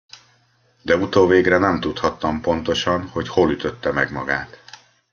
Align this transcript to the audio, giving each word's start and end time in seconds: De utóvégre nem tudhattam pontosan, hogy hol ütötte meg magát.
De 0.81 0.95
utóvégre 0.95 1.57
nem 1.57 1.79
tudhattam 1.79 2.41
pontosan, 2.41 3.07
hogy 3.07 3.27
hol 3.27 3.51
ütötte 3.51 3.91
meg 3.91 4.11
magát. 4.11 4.61